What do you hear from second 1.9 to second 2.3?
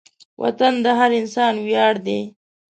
دی.